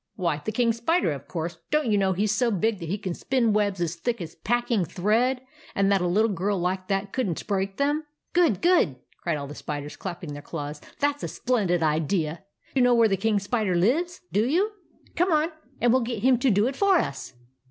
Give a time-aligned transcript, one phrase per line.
[0.15, 1.59] "Why, the King Spider, of course.
[1.69, 4.33] Don't you know he 's so big that he can spin webs as thick as
[4.33, 5.41] packing thread,
[5.75, 8.03] and that a little girl like that could n't break them?""
[8.33, 11.83] Good I Good!" cried all the spiders, clap ping their claws." That 's a splendid
[11.83, 12.43] idea!
[12.73, 14.71] You know where the King Spider lives, don't you?
[15.15, 17.33] Come on, and we '11 get him to do it for us